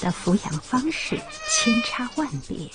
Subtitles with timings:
[0.00, 2.70] 的抚养方式千差万别。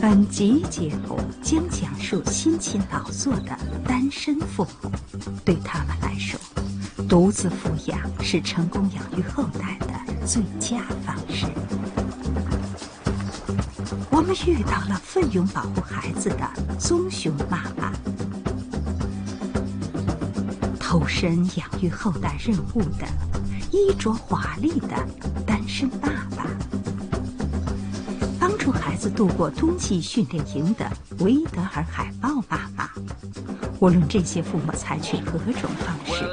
[0.00, 3.56] 本集节目将讲述辛勤劳作的
[3.86, 4.90] 单身父母，
[5.44, 6.38] 对他们来说，
[7.08, 11.46] 独自抚养是成功养育后代的最佳方式。
[14.10, 17.92] 我们遇到了奋勇保护孩子的棕熊妈妈，
[20.92, 23.06] 投身养育后代任务的
[23.70, 24.88] 衣着华丽的
[25.46, 26.44] 单身爸爸，
[28.38, 30.86] 帮助孩子度过冬季训练营的
[31.20, 32.92] 维德尔海豹爸爸。
[33.80, 36.28] 无论这些父母采取何种方式，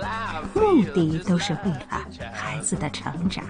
[0.54, 2.04] 目的都是为了
[2.34, 3.42] 孩子的成长。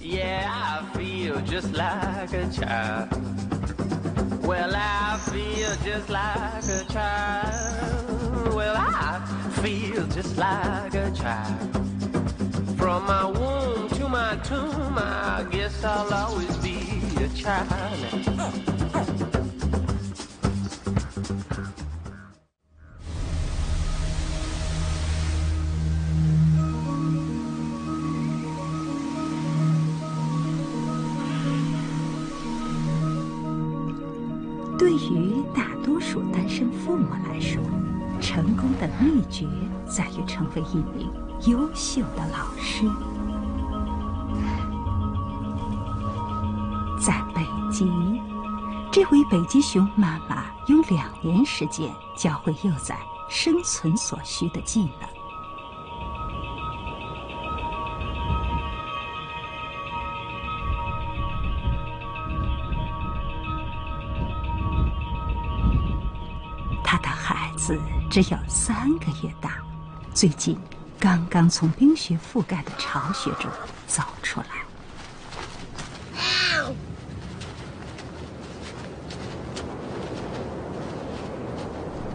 [0.00, 3.08] Yeah, I feel just like a child.
[4.42, 8.54] Well, I feel just like a child.
[8.54, 9.20] Well, I
[9.64, 11.72] feel just like a child.
[12.76, 19.43] From my womb to my tomb, I guess I'll always be a child.
[38.86, 39.46] 的秘诀
[39.86, 41.10] 在于成为一名
[41.46, 42.86] 优秀的老师。
[47.00, 47.86] 在北极，
[48.92, 55.13] 这位北极熊妈妈用两年时间教会幼崽生存所需的技能。
[68.14, 69.58] 只有三个月大，
[70.14, 70.56] 最近
[71.00, 73.50] 刚刚从冰雪覆盖的巢穴中
[73.88, 74.46] 走出来。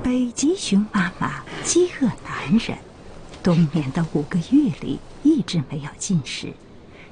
[0.02, 2.78] 北极熊妈妈饥饿难忍，
[3.44, 6.54] 冬眠的五个月里一直没有进食，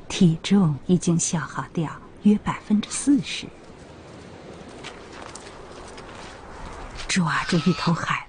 [0.08, 1.92] 体重已经消耗掉
[2.24, 3.48] 约百分之四十。
[7.10, 8.27] 抓住一头海，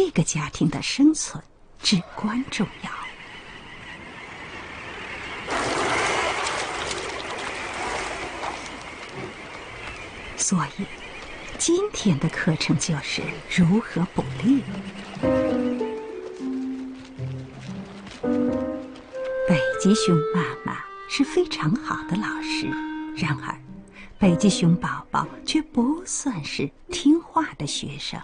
[0.00, 1.42] 这个家庭的生存
[1.82, 2.90] 至关重要。
[10.36, 10.84] 所以，
[11.58, 14.62] 今天的课程就是如何捕猎。
[19.48, 20.78] 北极熊妈妈
[21.10, 22.68] 是非常好的老师，
[23.16, 23.60] 然而，
[24.16, 28.22] 北极熊宝宝却不算是听话的学生。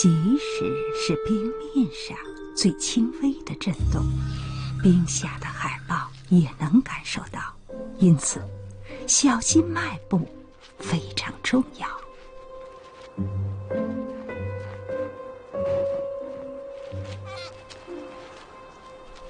[0.00, 0.64] 即使
[0.94, 2.16] 是冰面上
[2.54, 4.00] 最轻微的震动，
[4.80, 7.40] 冰下的海豹也能感受到，
[7.98, 8.40] 因此，
[9.08, 10.24] 小心迈步
[10.78, 11.88] 非常重要。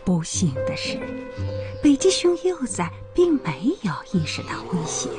[0.04, 1.00] 不幸的是，
[1.82, 5.10] 北极熊幼崽并没有意识到危险。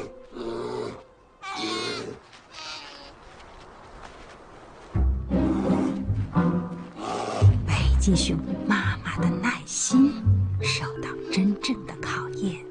[8.09, 10.11] 北极熊妈妈的耐心
[10.63, 12.68] 受到真正的考验。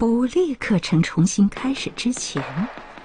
[0.00, 2.42] 捕猎课程重新开始之前，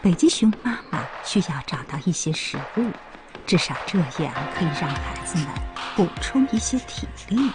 [0.01, 2.89] 北极熊妈妈需要找到一些食物，
[3.45, 5.47] 至少这样可以让孩子们
[5.97, 7.51] 补充一些体力。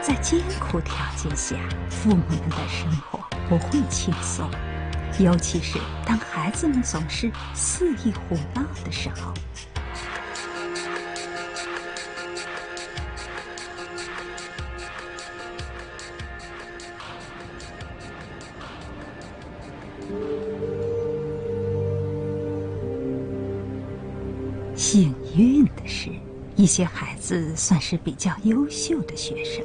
[0.00, 1.56] 在艰苦条件下，
[1.90, 3.18] 父母们的生活
[3.48, 4.48] 不会轻松，
[5.18, 9.34] 尤其是当孩子们总是肆意胡闹的时候。
[24.76, 26.10] 幸运的是
[26.54, 29.64] 一些孩子算是比较优秀的学生。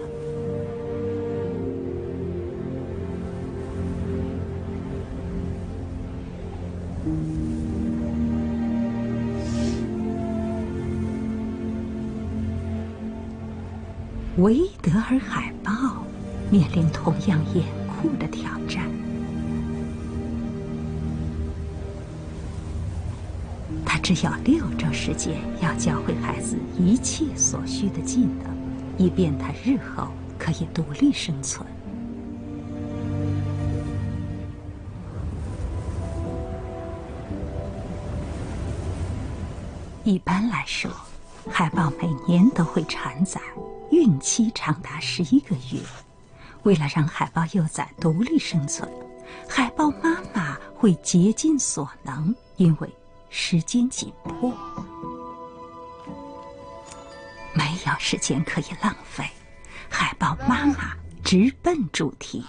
[14.43, 15.71] 维德尔海豹
[16.51, 18.83] 面临同样严酷的挑战。
[23.85, 28.53] 他只有六周时间，要教会孩子一切所需的技能，
[28.97, 31.65] 以便他日后可以独立生存。
[40.03, 40.91] 一般来说，
[41.49, 43.39] 海豹每年都会产崽。
[44.03, 45.79] 孕期长达十一个月，
[46.63, 48.85] 为了让海豹幼崽独立生存，
[49.47, 52.89] 海豹妈妈会竭尽所能，因为
[53.29, 54.53] 时间紧迫，
[57.53, 59.23] 没有时间可以浪费。
[59.89, 62.43] 海豹妈妈直奔主题。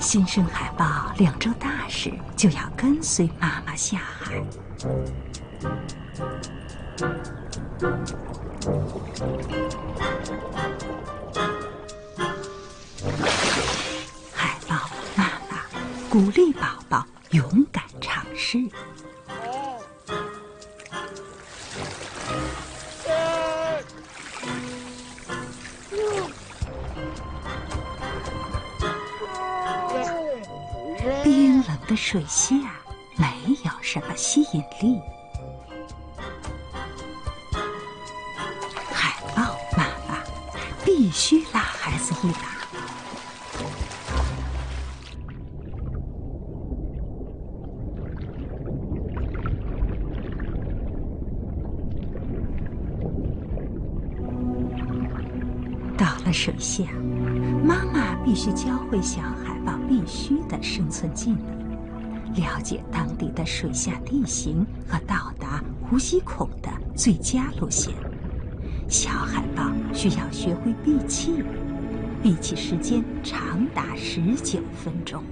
[0.00, 4.42] 新生海豹两周大时就要跟随妈妈下海。
[5.58, 5.68] 海
[14.68, 14.76] 豹
[15.16, 15.66] 妈妈
[16.08, 18.56] 鼓励宝宝勇敢尝试。
[31.24, 32.54] 冰冷的水下
[33.16, 33.26] 没
[33.64, 35.00] 有什么吸引力。
[41.08, 42.38] 必须拉孩子一把。
[55.96, 56.84] 到了水下，
[57.64, 67.94] 妈妈必须教会小海豹必须的生存技能，了解当地的水下地形和到达呼吸孔的最佳路线。
[68.88, 71.44] 小海豹需要学会闭气，
[72.22, 75.22] 闭气时间长达十九分钟。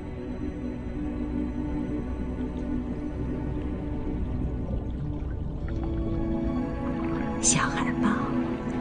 [7.41, 8.11] 小海豹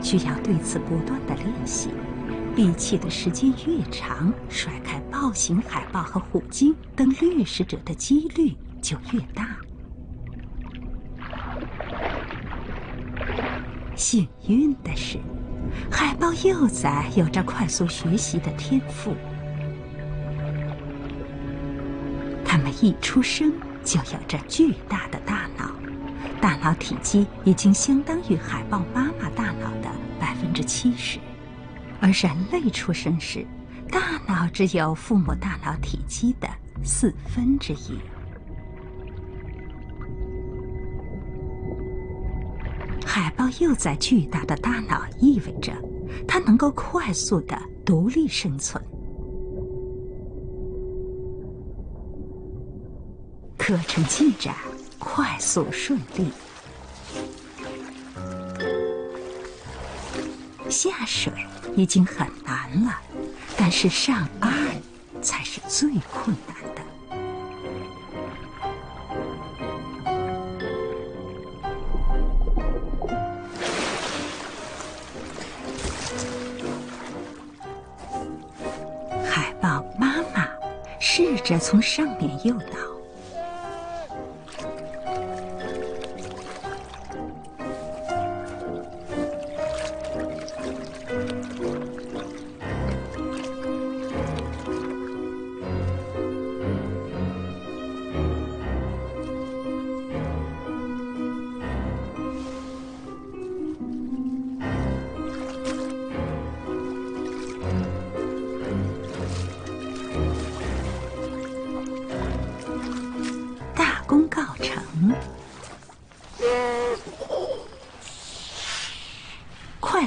[0.02, 1.90] 需要对此不断的练习，
[2.54, 9.56] 闭气的时间越长，甩开豹形海豹和虎鲸等掠食者的几率就越大。
[14.08, 15.18] 幸运的是，
[15.90, 19.16] 海豹幼崽有着快速学习的天赋。
[22.46, 23.52] 它们一出生
[23.84, 25.72] 就有着巨大的大脑，
[26.40, 31.18] 大脑体积已经相当于海豹妈妈大脑的百分之七十，
[32.00, 33.44] 而人类出生时，
[33.90, 36.48] 大脑只有父母大脑体积的
[36.84, 38.00] 四分之一。
[43.60, 45.72] 幼崽巨大的大脑意味着，
[46.28, 48.84] 它能够快速的独立生存。
[53.58, 54.54] 课程进展
[55.00, 56.30] 快速顺利，
[60.70, 61.32] 下水
[61.76, 63.02] 已经很难了，
[63.58, 64.52] 但是上岸
[65.22, 66.55] 才是最困难
[81.46, 82.95] 着从上面诱导，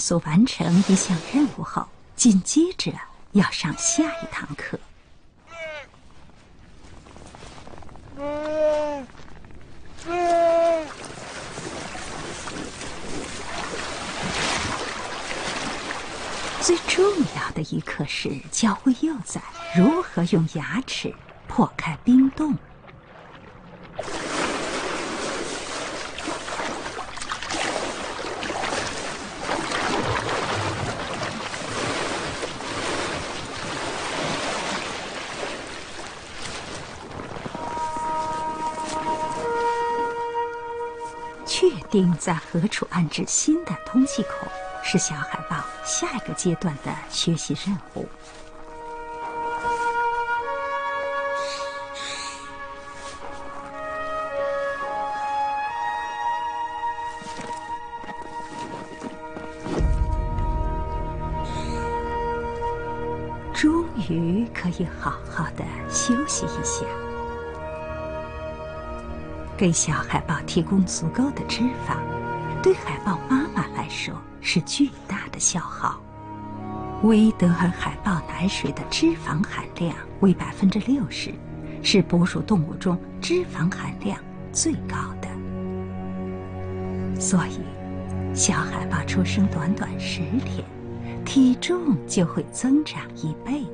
[0.09, 1.87] 速完成一项任务后，
[2.17, 2.91] 紧接着
[3.33, 4.81] 要上下一堂课。
[16.63, 17.05] 最重
[17.37, 19.43] 要的一课是教会幼崽
[19.77, 21.15] 如何用牙齿
[21.47, 22.57] 破开冰洞。
[41.99, 44.47] 定在何处安置新的通气口，
[44.85, 48.09] 是小海豹下一个阶段的学习任务。
[63.53, 67.08] 终于可以好好的休息一下。
[69.59, 71.97] 给小海豹提供足够的脂肪，
[72.63, 76.01] 对海豹妈妈来说是巨大的消耗。
[77.03, 81.35] 威德尔海豹奶水的脂肪含量为百分之六十，
[81.83, 84.17] 是哺乳动物中脂肪含量
[84.53, 85.29] 最高的。
[87.21, 87.59] 所以，
[88.33, 90.65] 小海豹出生短短十天，
[91.25, 93.65] 体重就会增长一倍。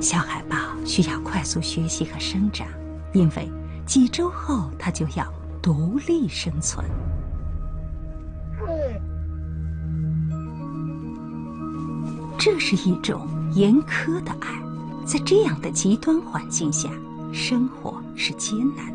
[0.00, 2.66] 小海豹需要快速学习和生长。
[3.16, 3.50] 因为
[3.86, 5.26] 几周后，他就要
[5.62, 6.84] 独立生存。
[12.36, 14.60] 这是一种严苛的爱，
[15.06, 16.90] 在这样的极端环境下，
[17.32, 18.94] 生活是艰难。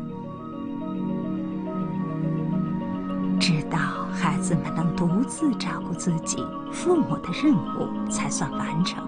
[3.40, 3.76] 直到
[4.12, 6.36] 孩子们能独自照顾自己，
[6.70, 9.04] 父母的任务才算完成。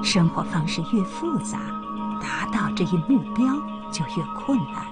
[0.00, 1.58] 生活方式越复杂，
[2.20, 3.44] 达到这一目标。
[3.90, 4.86] 就越困难。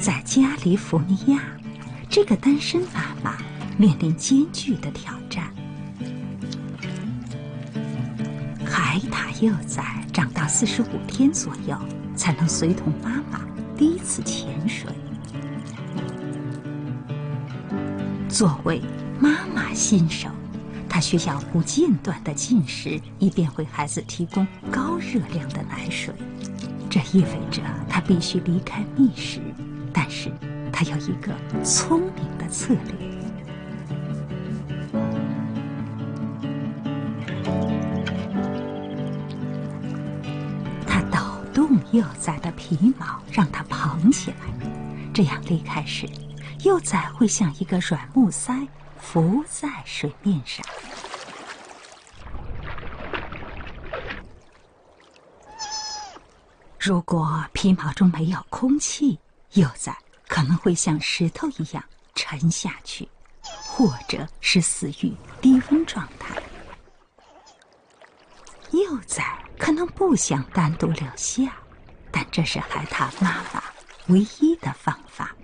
[0.00, 1.40] 在加利福尼亚，
[2.10, 3.36] 这个单身妈妈
[3.76, 5.44] 面临艰巨的挑战。
[8.64, 11.78] 海獭幼崽长到四十五天左右，
[12.16, 13.40] 才能随同妈妈
[13.76, 14.90] 第一次潜水。
[18.28, 18.82] 作为
[19.20, 20.28] 妈妈新手。
[20.88, 26.14] 她需要不间断的进食，以便为孩子提供高热量的奶水。
[26.88, 29.40] 这意味着她必须离开觅食，
[29.92, 30.32] 但是
[30.72, 33.06] 她有一个聪明的策略。
[40.86, 41.18] 他抖
[41.52, 44.36] 动幼崽的皮毛，让它蓬起来，
[45.12, 46.08] 这样离开时，
[46.62, 48.66] 幼崽会像一个软木塞。
[49.06, 50.66] 浮在水面上。
[56.76, 59.18] 如果皮毛中没有空气，
[59.52, 59.96] 幼崽
[60.26, 61.82] 可能会像石头一样
[62.16, 63.08] 沉下去，
[63.64, 66.34] 或者是死于低温状态。
[68.72, 71.56] 幼崽可能不想单独留下，
[72.10, 73.62] 但这是海獭妈妈
[74.08, 75.34] 唯一的方法。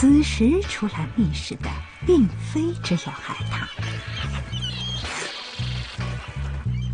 [0.00, 1.68] 此时出来觅食的，
[2.06, 3.66] 并非只有海獭，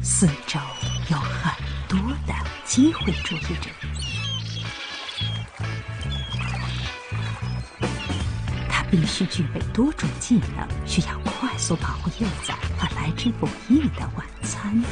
[0.02, 0.58] 四周
[1.10, 1.52] 有很
[1.86, 2.32] 多的
[2.64, 3.68] 机会主义者。
[8.70, 14.82] 他必须具备多种技能，需要快速保护幼崽和来之不易的晚餐。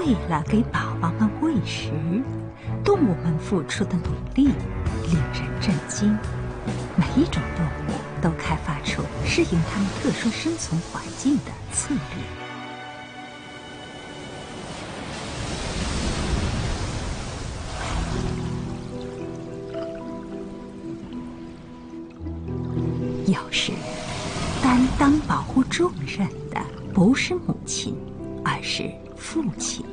[0.00, 1.92] 为了给宝宝们喂食，
[2.82, 4.04] 动物们付出的努
[4.34, 4.44] 力
[5.06, 6.16] 令人震惊。
[6.96, 7.92] 每一种动物
[8.22, 12.00] 都开发出适应它们特殊生存环境的策略。
[23.34, 23.72] 有时，
[24.62, 26.58] 担当保护重任的
[26.94, 27.94] 不是母亲，
[28.42, 29.84] 而是父亲。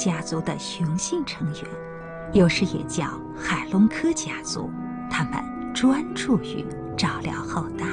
[0.00, 1.64] 家族的雄性成员，
[2.32, 3.04] 有时也叫
[3.36, 4.70] 海龙科家族，
[5.10, 6.64] 他们专注于
[6.96, 7.84] 照料后代。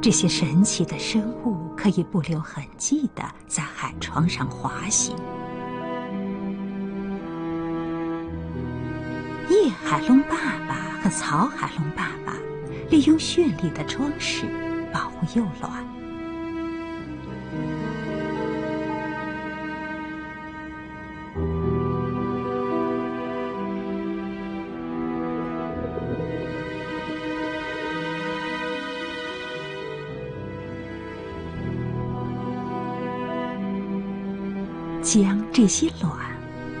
[0.00, 5.16] 这些神奇的生物可以不留痕迹的在海床上滑行。
[9.50, 10.36] 叶海龙爸
[10.68, 12.34] 爸和草海龙爸爸
[12.88, 14.46] 利用绚丽的装饰
[14.92, 15.93] 保护幼卵。
[35.64, 36.12] 这些卵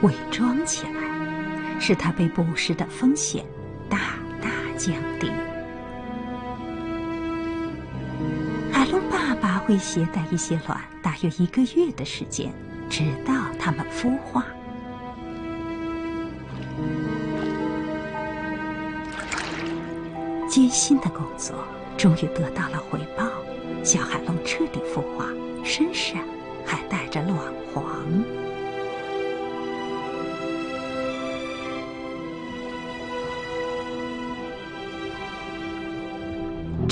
[0.02, 3.42] 伪装起来，使它被捕食的风险
[3.88, 3.96] 大
[4.42, 5.30] 大降低。
[8.70, 12.52] 海龙爸爸会携带一些卵，大约一个月的时间，
[12.90, 14.44] 直到它们孵化。
[20.46, 21.56] 艰辛的工作
[21.96, 23.24] 终于得到了回报，
[23.82, 25.24] 小海龙彻底孵化，
[25.64, 26.18] 身上
[26.66, 27.34] 还带着卵
[27.72, 27.82] 黄。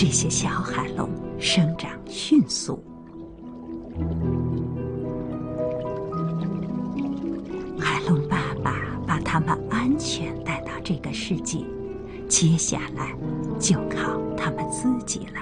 [0.05, 2.83] 这些小海龙生长迅速，
[7.79, 11.59] 海龙爸爸把它们安全带到这个世界，
[12.29, 13.15] 接下来
[13.61, 15.41] 就靠他们自己了。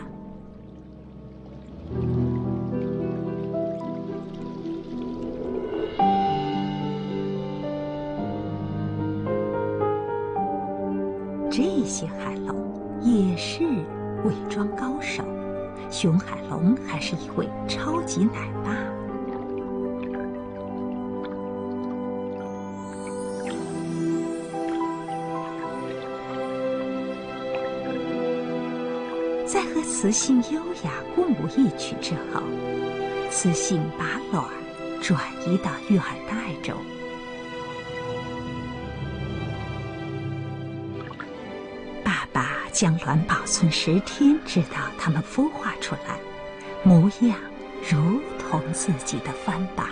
[11.51, 12.55] 这些海龙
[13.01, 13.65] 也是
[14.25, 15.23] 伪装高手，
[15.91, 18.77] 熊海龙还是一位超级奶爸。
[29.47, 32.41] 在和雌性优雅共舞一曲之后，
[33.31, 34.45] 雌性把卵
[35.01, 36.77] 转移到育儿袋中。
[42.81, 46.19] 将卵保存十天，直到它们孵化出来，
[46.83, 47.37] 模样
[47.87, 49.87] 如同自己的翻版。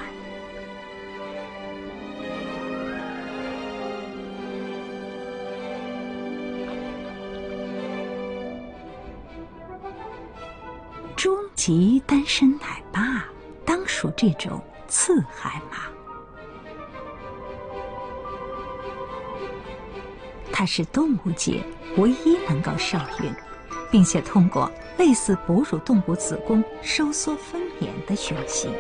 [11.14, 13.26] 终极单身奶爸
[13.66, 15.97] 当属这种刺海马。
[20.52, 21.62] 它是动物界
[21.96, 23.32] 唯一能够受孕，
[23.90, 28.72] 并且通过类似哺乳动物子宫收缩分娩的雄性。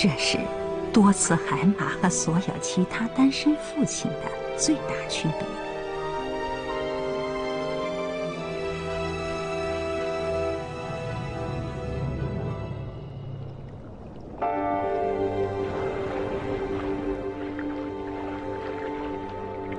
[0.00, 0.38] 这是
[0.92, 5.46] 多次海马和所有其他单身父亲的最大区别。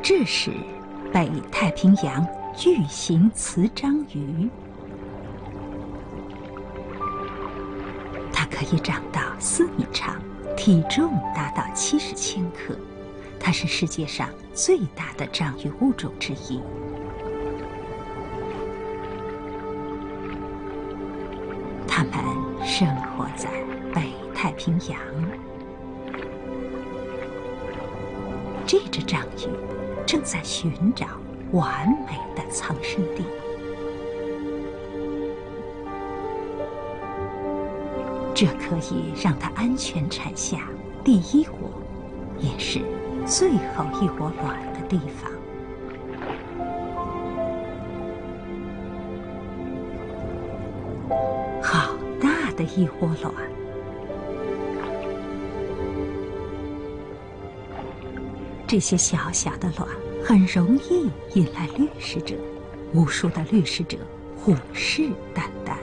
[0.01, 0.51] 这是
[1.13, 4.49] 北太平洋巨型雌章鱼，
[8.33, 10.15] 它可以长到四米长，
[10.59, 12.77] 体重达到七十千克。
[13.39, 16.61] 它是世界上最大的章鱼物种之一。
[21.87, 22.13] 它们
[22.61, 23.49] 生活在
[23.93, 24.99] 北太平洋。
[28.67, 29.47] 这只章鱼
[30.05, 31.07] 正在寻找
[31.53, 33.23] 完美的藏身地。
[38.39, 40.59] 这可以让它安全产下
[41.03, 41.69] 第一窝，
[42.39, 42.79] 也是
[43.25, 45.29] 最后一窝卵的地方。
[51.61, 53.33] 好大的一窝卵！
[58.65, 59.85] 这些小小的卵
[60.23, 62.35] 很容易引来掠食者，
[62.93, 63.97] 无数的掠食者
[64.37, 65.01] 虎视
[65.35, 65.73] 眈眈。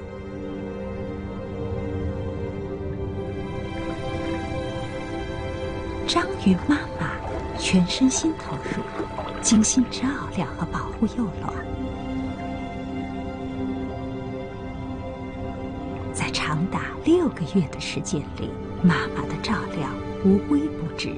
[6.46, 7.10] 与妈妈
[7.58, 8.80] 全身心投入，
[9.42, 10.06] 精心照
[10.36, 11.52] 料和保护幼卵。
[16.14, 19.88] 在长达六个月的时间里，妈妈的照料
[20.24, 21.12] 无微不至。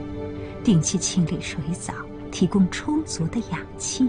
[0.65, 1.93] 定期清理水藻，
[2.33, 4.09] 提供充足的氧气。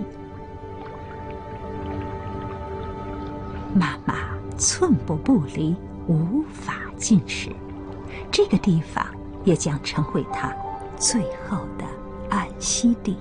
[3.73, 4.15] 妈妈
[4.57, 5.75] 寸步不离，
[6.07, 7.49] 无法进食。
[8.31, 9.05] 这个地方
[9.43, 10.53] 也将成为她
[10.99, 11.85] 最后的
[12.29, 13.17] 安息地。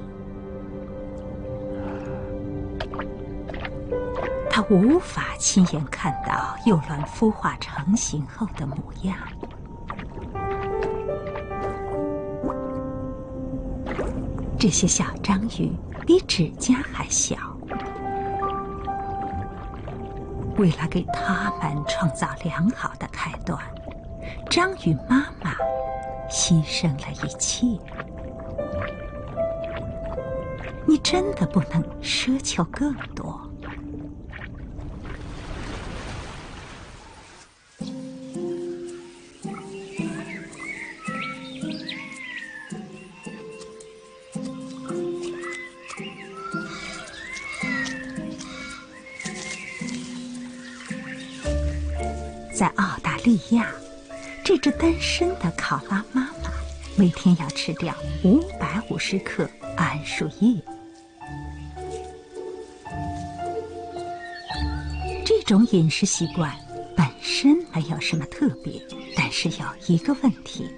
[4.51, 9.17] 他无法亲眼看到幼卵孵化成型后的模样。
[14.59, 15.73] 这些小章鱼
[16.05, 17.37] 比指甲还小。
[20.57, 23.57] 为了给它们创造良好的开端，
[24.51, 25.38] 章鱼妈妈
[26.31, 27.67] 牺牲了一切。
[30.87, 33.39] 你真的不能奢求更多。
[52.55, 53.71] 在澳大利亚，
[54.43, 56.05] 这只单身的考拉
[56.99, 60.61] 每天要吃掉五百五十克桉树叶。
[65.25, 66.53] 这种饮食习惯
[66.97, 68.83] 本身没有什么特别，
[69.15, 70.69] 但是有一个问题：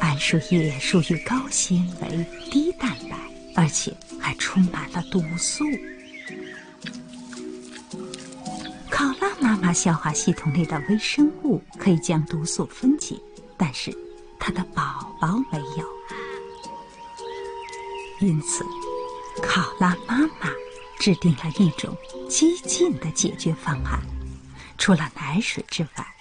[0.00, 3.16] 桉树叶属于高纤维、低蛋白，
[3.56, 5.64] 而且还充满了毒素。
[8.88, 13.16] 考拉妈妈消化系统内的微生物可以将毒素分解，
[13.56, 13.92] 但是
[14.46, 15.88] 它的宝宝没有。
[18.20, 18.62] 因此，
[19.42, 20.50] 考拉妈妈
[20.98, 21.96] 制定了一种
[22.28, 24.02] 激进的解决方案：
[24.76, 26.14] 除了奶水之外，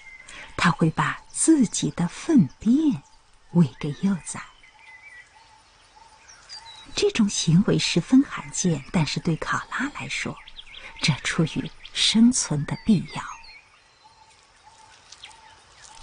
[0.56, 3.04] 它会把自己的粪便
[3.52, 4.42] 喂给幼崽。
[6.96, 10.34] 这种行为十分罕见，但是对考拉来说，
[11.02, 13.22] 这出于生存的必要。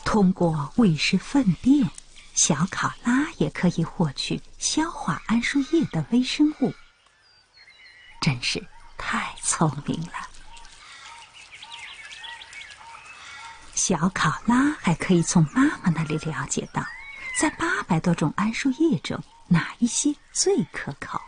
[0.04, 1.88] 通过喂食粪便，
[2.35, 6.73] 小考拉也可以获取消化桉树叶的微生物。
[8.21, 8.66] 真是
[8.99, 10.29] 太聪明了！
[13.75, 16.85] 小考拉还可以从妈妈那里了解到，
[17.38, 21.21] 在八百多种桉树叶中，哪一些最可口。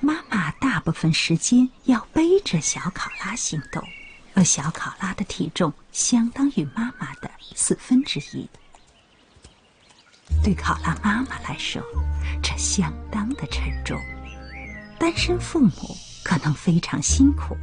[0.00, 3.86] 妈妈大部分时间要背着小考拉行动，
[4.32, 8.48] 而小考拉的体重相当于妈妈的四分之一。
[10.42, 11.82] 对考拉妈妈来说，
[12.42, 14.00] 这相当的沉重。
[14.98, 17.54] 单身父母可能非常辛苦。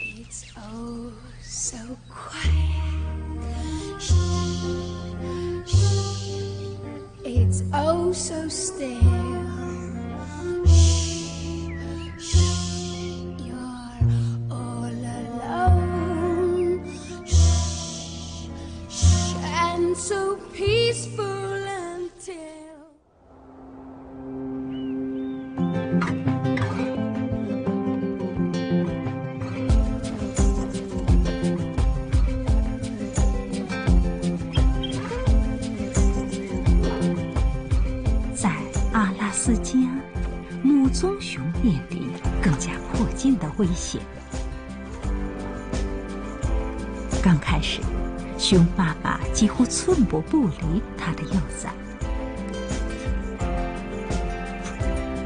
[0.00, 1.76] It's oh so
[2.08, 2.61] quiet.
[7.74, 9.01] Oh so still.
[43.74, 44.00] 险。
[47.22, 47.80] 刚开始，
[48.36, 51.72] 熊爸爸几乎寸步不离他的幼崽。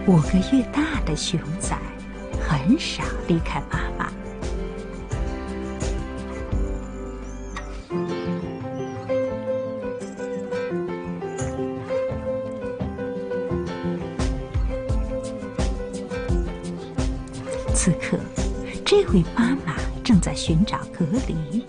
[0.07, 1.79] 五个月大的熊崽
[2.41, 3.76] 很少离开妈
[17.87, 18.18] 此刻，
[18.85, 21.64] 这位妈妈正在寻找隔离。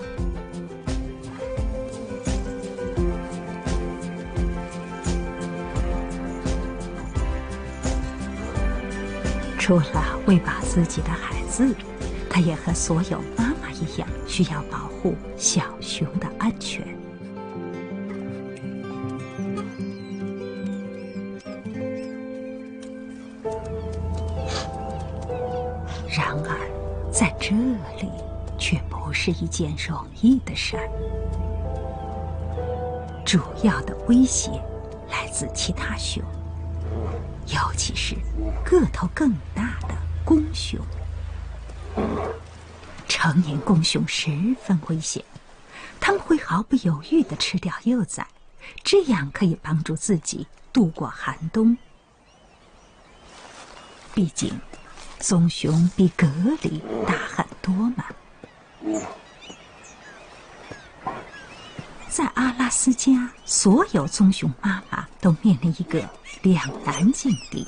[9.60, 11.71] 除了喂饱自己的孩子，
[12.27, 16.87] 她也和所有妈妈一样，需要保护小熊的安全。
[29.28, 30.90] 是一件容易的事儿。
[33.26, 34.50] 主要的威胁
[35.10, 36.24] 来自其他熊，
[37.48, 38.16] 尤其是
[38.63, 40.80] 个头更大的公熊。
[43.06, 44.32] 成年公熊十
[44.63, 45.22] 分危险，
[46.00, 48.26] 它们会毫不犹豫地吃掉幼崽，
[48.82, 51.78] 这样可以帮助自己度过寒冬。
[54.16, 54.58] 毕竟，
[55.20, 56.26] 棕熊比格
[56.62, 58.06] 里大很多嘛。
[62.10, 66.04] 在阿拉斯加，所有棕熊妈妈都面临一个
[66.42, 67.68] 两难境地：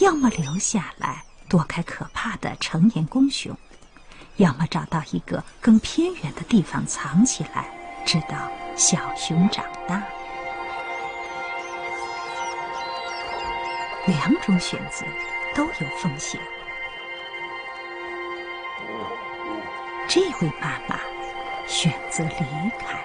[0.00, 3.56] 要么留下来躲开可怕的成年公熊，
[4.36, 7.68] 要么找到一个更偏远的地方藏起来，
[8.04, 10.02] 直到小熊长大。
[14.06, 15.06] 两种选择
[15.54, 16.40] 都有风险。
[20.12, 20.98] 这位妈妈
[21.68, 22.98] 选择离开。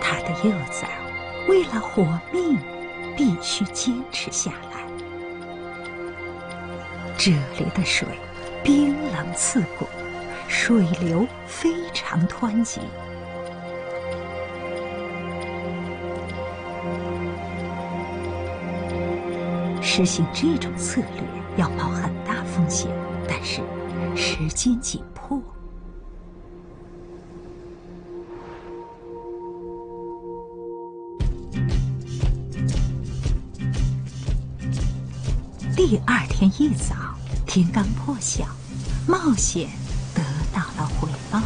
[0.00, 0.88] 他的幼崽
[1.48, 2.58] 为了活命，
[3.14, 4.80] 必须坚持下来。
[7.18, 8.08] 这里的水
[8.64, 9.86] 冰冷刺骨，
[10.62, 12.82] 水流非常湍急。
[19.80, 21.22] 实行这种策略
[21.56, 22.88] 要冒很大风险，
[23.26, 23.62] 但是
[24.14, 25.42] 时间紧迫。
[35.74, 36.94] 第二天一早，
[37.46, 38.44] 天刚破晓，
[39.08, 39.70] 冒险
[40.80, 41.40] 得到了回报。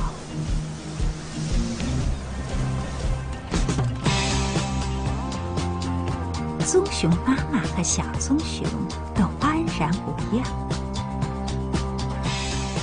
[6.64, 8.64] 棕熊妈妈和小棕熊
[9.14, 10.44] 都安然无恙，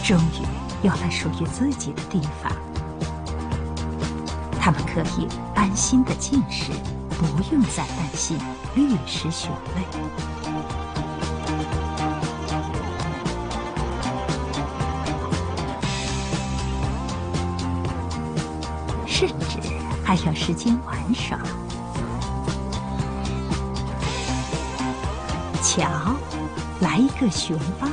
[0.04, 0.46] 终于
[0.84, 2.52] 有了属于自己的地方。
[4.60, 6.72] 它们可以安心的进食，
[7.18, 8.38] 不用再担心
[8.76, 10.41] 掠食熊类。
[20.12, 21.40] 还有时间玩耍。
[25.64, 25.90] 瞧，
[26.82, 27.88] 来一个熊抱。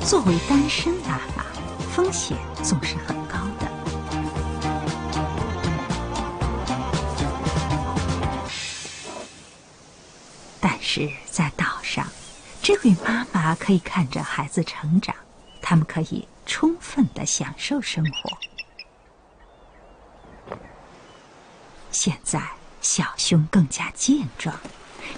[0.00, 1.44] 作为单身妈妈，
[1.94, 3.70] 风险总是很高的。
[10.58, 12.06] 但是在岛上，
[12.62, 15.14] 这位妈妈可以看着孩子成长，
[15.60, 16.26] 他们可以
[16.96, 18.30] 分的享受生活。
[21.92, 22.42] 现在。
[22.82, 24.54] 小熊更加健壮，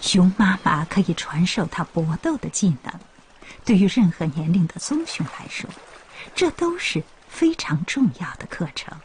[0.00, 2.90] 熊妈妈可以传授它搏斗的技能。
[3.62, 5.68] 对于任何年龄的棕熊来说，
[6.34, 8.96] 这都是非常重要的课程。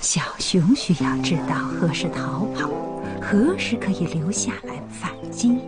[0.00, 2.68] 小熊需要知道何时逃跑，
[3.22, 5.60] 何时可以留下来反击。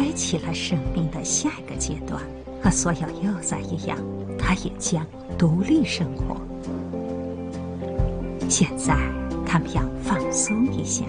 [0.00, 2.22] 开启了生命的下一个阶段，
[2.62, 3.98] 和所有幼崽一样，
[4.38, 6.40] 它也将独立生活。
[8.48, 8.96] 现在，
[9.44, 11.04] 他们要放松一下。